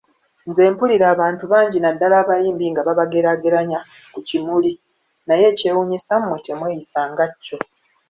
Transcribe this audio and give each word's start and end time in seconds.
Nze 0.49 0.63
mpulira 0.71 1.05
abantu 1.13 1.43
bangi 1.51 1.77
naddala 1.79 2.15
abayimbi 2.23 2.65
nga 2.71 2.81
babageraageranya 2.87 3.79
ku 4.13 4.19
kimuli, 4.27 4.71
naye 5.27 5.45
ekyewuunyisa 5.51 6.13
mmwe 6.21 6.37
temweyisa 6.45 6.99
nga 7.11 7.25
kyo. 7.43 7.57